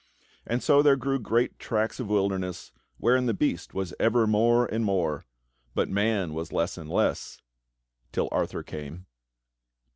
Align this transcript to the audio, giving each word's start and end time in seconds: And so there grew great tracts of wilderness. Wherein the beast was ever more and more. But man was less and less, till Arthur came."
And 0.47 0.63
so 0.63 0.81
there 0.81 0.95
grew 0.95 1.19
great 1.19 1.59
tracts 1.59 1.99
of 1.99 2.07
wilderness. 2.07 2.71
Wherein 2.97 3.27
the 3.27 3.35
beast 3.35 3.75
was 3.75 3.93
ever 3.99 4.25
more 4.25 4.65
and 4.65 4.83
more. 4.83 5.27
But 5.75 5.89
man 5.89 6.33
was 6.33 6.51
less 6.51 6.75
and 6.75 6.89
less, 6.89 7.39
till 8.11 8.27
Arthur 8.31 8.63
came." 8.63 9.05